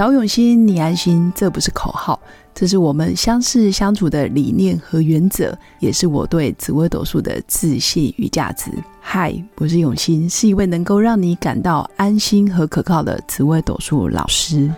[0.00, 2.18] 找永新，你安心，这不是口号，
[2.54, 8.70] 这是我们相识相处的理念和原则，也是我对紫微斗数的自信与价值。
[8.98, 14.72] 嗨，我是永新，是一位能够让你感到安心和可靠的紫微斗数老师。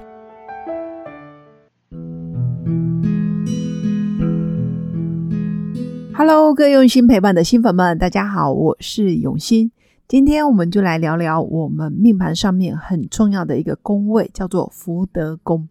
[6.13, 9.71] Hello，各位用心陪伴的新粉们，大家好，我是永新。
[10.13, 15.67] 今天我们就来聊聊我们命盘上面很重要的一个宫位，叫做福德宫。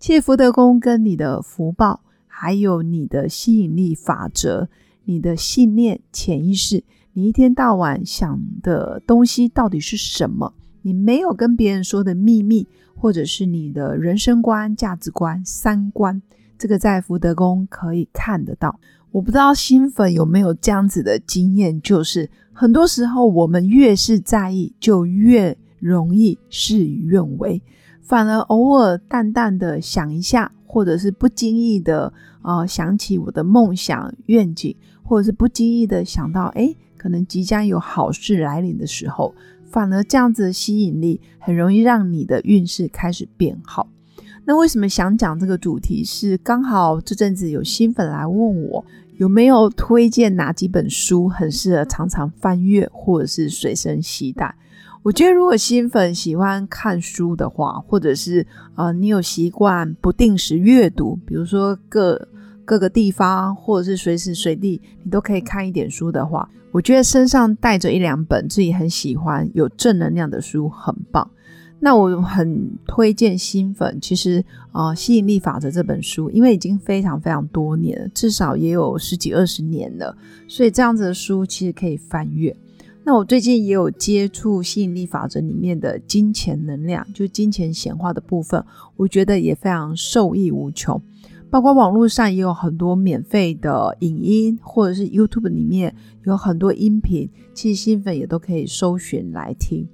[0.00, 4.68] 其实福德宫跟你的福报，还有你的吸引力法则、
[5.04, 6.82] 你的信念、潜意识，
[7.12, 10.52] 你一天到晚想的东西到底是什么？
[10.82, 16.20] 你没有跟别人说的秘密，或者是你的人生观、价值观、三观，
[16.58, 18.80] 这个在福德宫可以看得到。
[19.14, 27.62] 我不知道新粉有没有这样子的经验，就是很多时候我们越是在意，就越容易事与愿违。
[28.02, 39.32] 反而偶尔淡淡的想一下，或者是不经意的啊想起我的梦想愿景，或者是不经意的想到，哎，可能即将有好事来临的时候，
[39.70, 43.88] 反而这样子的吸引力很容易让你的运势开始变好。
[44.46, 46.04] 那为什么想讲这个主题？
[46.04, 48.84] 是刚好这阵子有新粉来问我。
[49.16, 54.54] 有没有推荐哪几本书很适合常常翻阅，或者是随身携带？
[55.02, 62.28] 我觉得如果新粉喜欢看书的话，或者是呃你有习惯不定时阅读，比如说各
[62.64, 71.30] 各个地方，或者是随时随地你都可以看一点书的话，我觉得身上带着一两本自己很喜欢、有正能量的书很棒。
[71.84, 80.16] 那我很推荐新粉，其实啊，《吸引力法则》这本书，因为已经非常非常多年了，至少也有十几二十年了，
[80.48, 82.56] 所以这样子的书其实可以翻阅。
[83.04, 88.64] 那我最近也有接触《吸引力法则》里面的金钱能量，就金钱显化的部分，
[88.96, 90.98] 我觉得也非常受益无穷。
[91.50, 95.94] 包括网络上也有很多免费的影音，或者是 YouTube 里面
[96.24, 99.86] 有很多音频，其实新粉也都可以搜寻来听。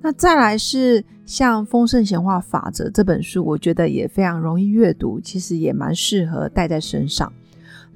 [0.00, 7.32] 那再来是像《丰盛显化法则》这本书，我觉得也非常容易阅读，其实也蛮适合带在身上。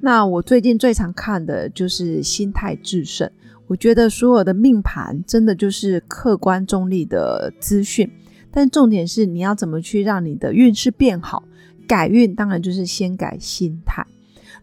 [0.01, 3.25] 那我最近最常看的就是《心态制胜》，
[3.67, 8.11] 我觉得所有的命盘真的就是客观中立的资讯，
[8.51, 11.43] 但重点是你要怎么去让你的运势变好，
[11.87, 14.05] 改运当然就是先改心态。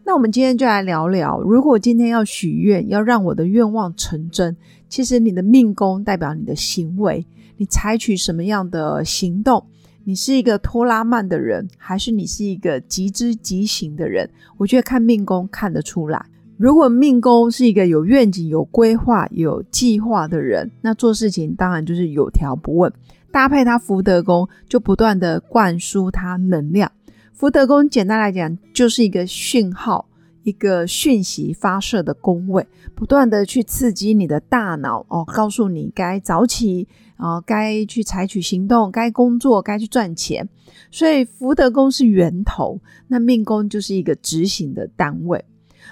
[0.04, 4.56] 那我们今天就来聊聊，如果今天要许愿，要让我的愿望成真。
[4.88, 7.24] 其实你的命宫代表你的行为，
[7.56, 9.64] 你采取什么样的行动？
[10.02, 14.28] 你是一个拖拉慢的人，还是你是一个急之急行的人？
[14.56, 16.24] 我觉得看命宫看得出来。
[16.56, 22.92] 如果命宫是一个有愿景、有规划、有计划的人，那做事情当然就是有条不紊。
[23.30, 26.90] 搭配他福德宫，就不断的灌输他能量。
[27.32, 30.06] 福德宫简单来讲，就是一个讯号。
[30.42, 40.48] 一个讯息发射的宫位，不断的去刺激你的大脑哦，告诉你该早起啊，该去采取行动，该工作，该去赚钱。
[40.90, 45.44] 所以福德宫是源头，那命宫就是一个执行的单位。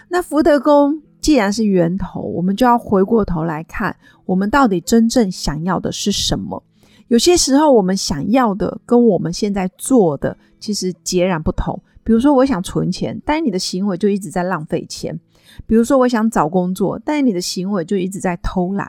[0.09, 3.95] 那福德宫既然是源头，我们就要回过头来看，
[4.25, 6.65] 我们到底真正想要的是什么？
[7.09, 11.79] 有些时候，我们想要的跟我们现在做的其实截然不同。
[12.05, 15.15] 比如说，我想存钱，但是你的行为就一直在浪费钱；
[15.67, 18.87] 比如说，我想找工作，但是你的行为就一直在偷懒；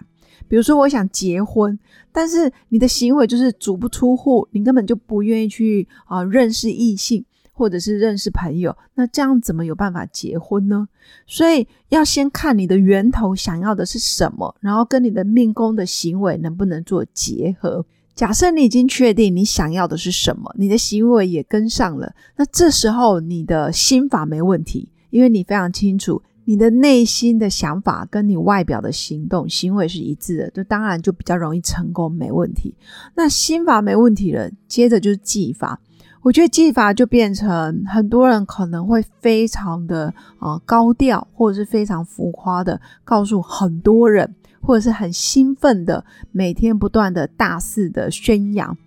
[0.47, 1.77] 比如说，我想结婚，
[2.13, 8.75] 但是你的行为就是足不出户，你根本就不愿意去啊认识异性或者是认识朋友。
[8.95, 10.87] 那这样怎么有办法结婚呢？
[11.27, 17.85] 所以要先看你的源头想要的是什么，然后跟你的命宫的行为能不能做结合。
[18.19, 32.75] 假设你已经确定你想要的是什么，你的行为也跟上了，那这时候你的心法没问题，因为你非常清楚你的内心的想法跟你外表的行动行为是一致的，就当然就比较容易成功，没问题。
[33.15, 35.79] 那心法没问题了，接着就是技法。
[36.21, 44.35] 我觉得技法就变成很多人可能会非常的啊高调，或者是非常浮夸的告诉很多人。
[44.61, 48.77] 或者是很兴奋的，每天不断的大肆的宣扬，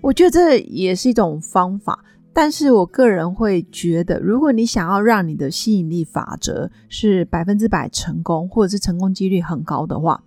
[0.00, 2.00] 我觉得这也是一种方法。
[2.32, 10.20] 但是我个人会觉得，如果你想要让你的吸引力法则是百分之百成功，或者是成功几率很高的话，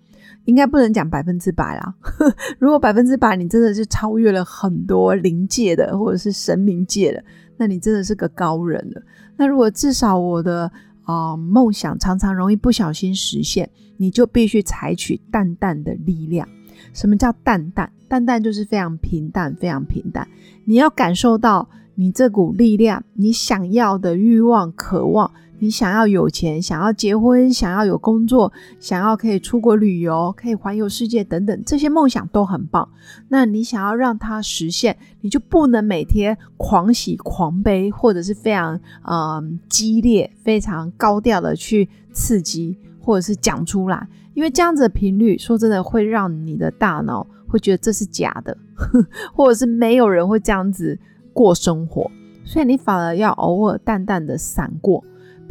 [0.45, 1.95] 应该不能讲百分之百啦。
[2.59, 7.23] 如果百分之百，你真的是超越了很多灵界的或者是神明界的，
[7.57, 9.01] 那你真的是个高人了。
[9.37, 10.71] 那如果至少我的。
[11.05, 16.47] 啊，梦想常常容易不小心实现，你就必须采取淡淡的力量。
[16.93, 17.91] 什么叫淡淡？
[18.07, 20.25] 淡淡就是非常平淡，非常平淡。
[20.63, 25.29] 你要感受到你这股力量，你想要的欲望、渴望。
[25.63, 28.51] 你想要有钱，想要结婚，想要有工作，
[28.81, 32.89] 想要可以出国旅游，可以环游世界等等，这些梦想都很棒。
[33.29, 38.77] 那你想要让它实现，你就不能每天狂喜狂悲，或者是非常
[39.07, 48.57] 嗯激烈、非常高调的去刺激，或者是讲出来，因为这样子的频率，说真的会让你的大脑会觉得这是假的，
[49.33, 50.99] 或者是没有人会这样子
[51.31, 52.11] 过生活，
[52.43, 55.01] 所以你反而要偶尔淡淡的闪过。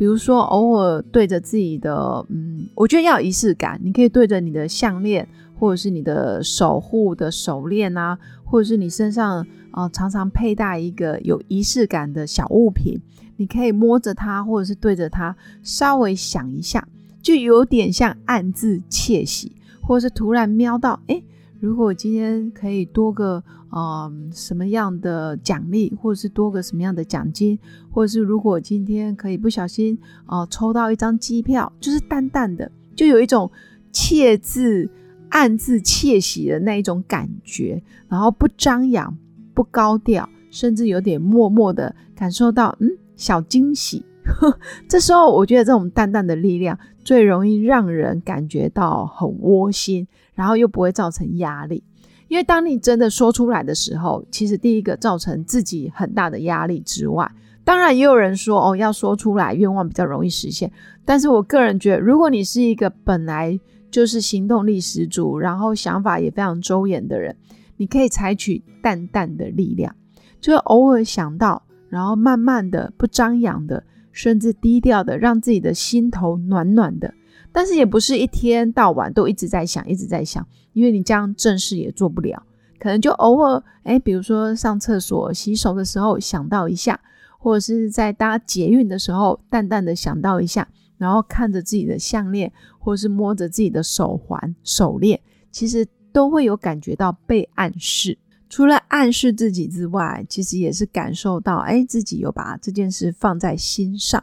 [0.02, 3.80] 比如说，偶尔对着自己的，嗯，我觉得要仪式感。
[3.84, 13.00] 你可以对着你的项链，或者是你的守护的手链啊，或者是你身上啊常常佩戴一个有仪式感的小物品，
[13.36, 16.88] 你可以摸着它，或者是对着它稍微想一下，
[17.22, 19.52] 就有点像暗自窃喜，
[19.82, 21.22] 或者是突然瞄到，哎。
[21.60, 23.40] 如果今天可以多个
[23.74, 27.58] 嗯什么样的奖励，或者是多个什么样的奖金，
[27.90, 33.50] 或者是如果今天可以不小心哦抽到一张机票，就是淡淡的，就有一种
[33.90, 34.88] 窃自
[35.30, 39.16] 暗自窃喜的那一种感觉，然后不张扬、
[39.54, 44.04] 不高调，甚至有点默默的感受到嗯小惊喜。
[44.88, 50.06] 这时候我觉得这种淡淡的力量最容易让人感觉到很窝心。
[50.34, 51.84] 然后又不会造成压力，
[52.32, 57.30] 因为当你真的说出来的时候，其实第一个造成自己很大的压力之外，
[57.62, 60.72] 当然也有人说哦，要说出来愿望比较容易实现。
[61.04, 67.36] 但是我个人觉得，如果你是一个本来就是行动力十足，然后想法也非常周延的人，
[67.76, 69.94] 你可以采取淡淡的力量，
[70.40, 77.12] 就偶尔想到，然后慢慢的不张扬的，甚至低调的，让自己的心头暖暖的。
[77.52, 82.42] 但是也不是一天到晚都一直在想，一直在想，因为你这样正事也做不了，
[82.78, 86.98] 可能就偶尔，哎，比如说上厕所、洗手的时候想到一下，
[87.38, 90.66] 或者是在搭捷运的时候淡淡的想到一下，
[90.96, 95.20] 然后看着自己的项链，或者是摸着自己的手环、手链，
[95.50, 98.16] 其实都会有感觉到被暗示。
[98.48, 104.22] 除了暗示自己之外，其实也是感受到，哎，自己有把这件事放在心上。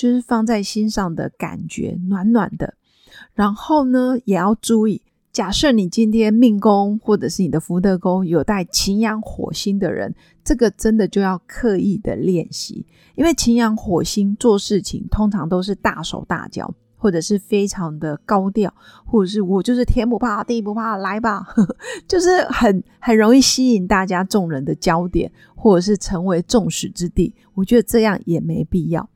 [0.00, 2.72] 就是放在心上的感觉，暖暖的。
[3.34, 18.72] 然后呢，也要注意，假设你今天命宫或者是你的福德宫有带擎羊火星的人，这个真的就要刻意的练习，因为擎羊火星做事情通常都是大手大脚，或者是非常的高调，
[19.04, 21.46] 或者是我就是天不怕地不怕，来吧，
[22.08, 27.34] 就是很很容易吸引大家众人的焦点，或者是成为众矢之的。
[27.52, 29.06] 我觉得这样也没必要。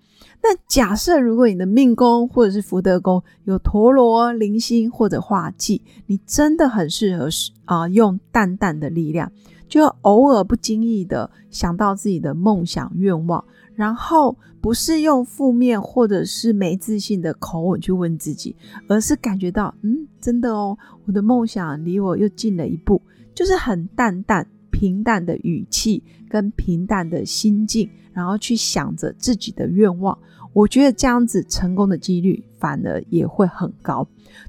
[0.47, 7.31] 那假设如果你的命宫或者是福德宫有陀螺、零星或者化忌，你真的很适合
[7.65, 9.33] 啊用淡淡的力量，
[9.67, 13.43] 就偶尔不经意的想到自己的梦想愿望，
[13.75, 18.55] 然后不是用负面或者是没自信的口吻去问自己，
[18.87, 20.77] 而是感觉到嗯真的哦，
[21.07, 23.01] 我的梦想离我又近了一步，
[23.35, 30.19] 就是很淡淡平淡的语气跟平淡的心境，然后去想着自己的愿望。
[30.53, 34.09] 我觉得这样子成功的几率反而也会很高。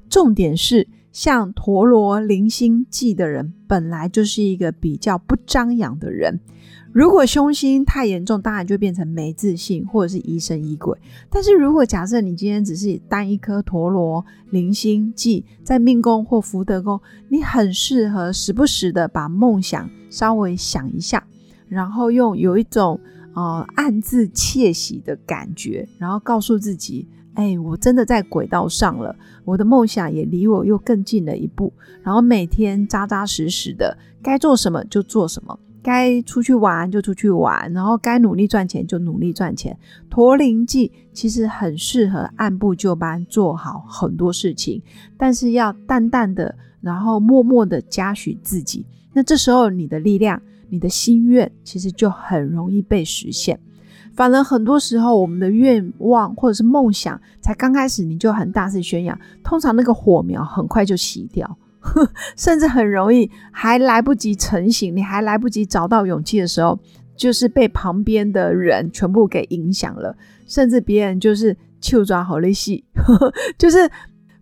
[0.10, 6.40] 重点是，像陀螺、零星记的人，本来就是一个比较不张扬的人。
[6.96, 10.98] 如果凶星太严重，当然就变成没自信或者是疑神疑鬼。
[11.30, 16.98] 但是如果假设你今天只是单一颗陀螺、零星忌在命宫或福德宫，
[17.28, 21.22] 你很适合时不时的把梦想稍微想一下，
[21.68, 22.98] 然后用有一种。
[23.38, 39.78] 呃，暗自窃喜的感觉，然后告诉自己：“哎，我真的在轨道上了，我的梦想也离我又更近了一步。”然后每天扎扎实实的，该做什么就做什么，该出去玩就出去玩，然后该努力赚钱就努力赚钱。
[40.10, 44.82] 驼铃记其实很适合按部就班做好很多事情，
[45.16, 48.84] 但是要淡淡的，然后默默的嘉许自己。
[49.14, 50.42] 那这时候你的力量。
[50.68, 53.58] 你的心愿其实就很容易被实现，
[54.16, 61.58] 反而很多时候我们的愿望或者是梦想才刚开始，你就很大肆宣扬，通常那个火苗很快就熄掉，
[62.36, 66.80] 甚至很容易还来不及成型，你还来不及找到勇气的时候，
[67.16, 70.16] 就是被旁边的人全部给影响了，
[70.48, 72.84] 甚至别人就是就抓好利息，
[73.58, 73.90] 就是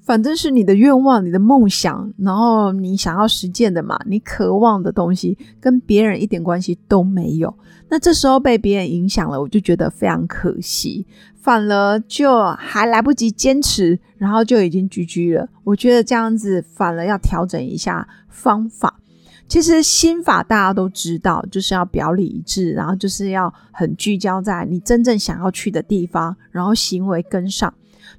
[0.03, 7.53] 反正是你的愿望、你的梦想，然后你想要实践的嘛，你渴望的东西跟别人一点关系都没有。
[7.89, 11.05] 那这时候被别人影响了，我就觉得非常可惜，
[11.36, 15.48] 反而就还来不及坚持，然后就已经居居了。
[15.63, 19.00] 我觉得这样子反而要调整一下方法。
[19.48, 27.74] 其实心法大家都知道，就是要表里一致，然后就是要很聚焦在你真正想要去的地方，然后行为跟上。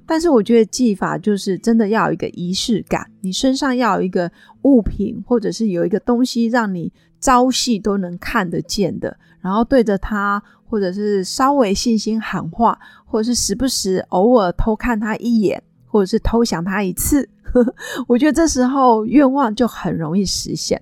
[0.05, 4.31] 但是我觉得技法就是真的要有一个仪式感，你身上要有一个
[4.63, 17.27] 物品，或者是有一个东西让你朝夕都能看得见的，然后对着它，或者是稍微信心喊话，或者是时不时偶尔偷看它一眼，或者是偷想它一次，
[18.07, 20.81] 我觉得这时候愿望就很容易实现。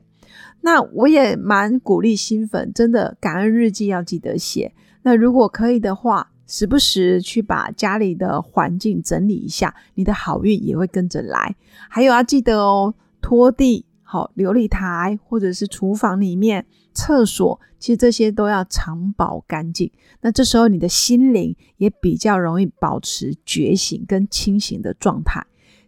[0.61, 4.73] 那我也蛮鼓励新粉，真的感恩日记要记得写。
[5.01, 11.55] 那如果可以的话，时不时去把家里的环境整理一下，你的好运也会跟着来。
[11.89, 12.93] 还有要记得哦，
[13.23, 19.91] 拖地、好琉璃台，或者是厨房里面、厕所，其实这些都要常保干净。
[20.21, 25.43] 那这时候你的心灵也比较容易保持觉醒跟清醒的状态。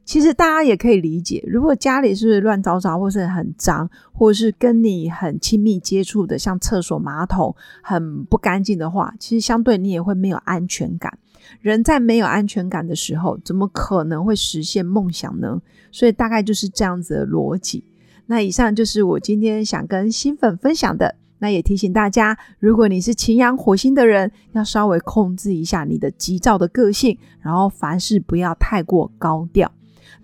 [0.06, 11.18] 其实大家也可以理解，如果家里是乱糟糟，或是很脏，或者是跟你很亲密接触的，像厕所、马桶很不干净的话，其实相对你也会没有安全感。
[11.60, 15.60] 人在没有安全感的时候，怎么可能会实现梦想呢？
[15.92, 17.84] 所以大概就是这样子的逻辑。
[18.28, 21.16] 那以上就是我今天想跟新粉分享的。
[21.40, 29.72] 那也提醒大家，如果你是擎羊火星的人，要稍微控制一下你的急躁的个性，然后凡事不要太过高调。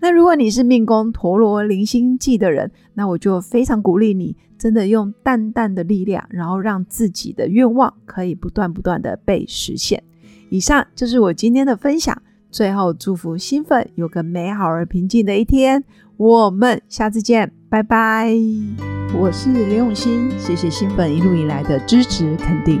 [0.02, 10.02] 那如果你是命宫陀罗零星记的人，那我就非常鼓励你，真的用淡淡的力量，然后让自己的愿望可以不断不断的被实现。
[10.50, 15.84] 以上就是我今天的分享，最后祝福新粉有个美好而平静的一天。
[16.16, 18.34] 我们下次见，拜拜。
[19.16, 22.80] 我是刘永新，谢谢新粉一路以来的支持肯定。